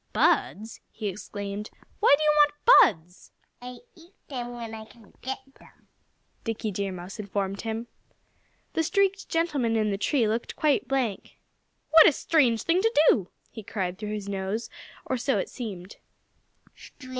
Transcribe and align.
"Buds!" 0.13 0.79
he 0.89 1.07
exclaimed. 1.09 1.69
"Why 1.99 2.15
do 2.17 2.23
you 2.23 2.31
want 2.37 2.97
buds?" 3.03 3.31
"I 3.61 3.81
eat 3.95 4.15
them 4.29 4.51
when 4.55 4.73
I 4.73 4.83
can 4.83 5.13
get 5.21 5.37
them," 5.59 5.87
Dickie 6.43 6.71
Deer 6.71 6.91
Mouse 6.91 7.19
informed 7.19 7.61
him. 7.61 7.85
The 8.73 8.81
streaked 8.81 9.29
gentleman 9.29 9.75
in 9.75 9.91
the 9.91 9.99
tree 9.99 10.27
looked 10.27 10.55
quite 10.55 10.87
blank. 10.87 11.37
"What 11.91 12.07
a 12.07 12.11
strange 12.13 12.63
thing 12.63 12.81
to 12.81 12.91
do!" 13.09 13.29
he 13.51 13.61
cried 13.61 13.99
through 13.99 14.13
his 14.13 14.27
nose 14.27 14.71
or 15.05 15.17
so 15.17 15.37
it 15.37 15.49
seemed. 15.49 15.97